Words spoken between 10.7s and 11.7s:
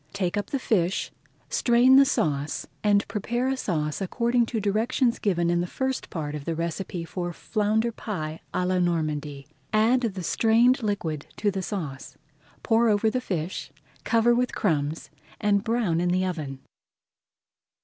liquid to the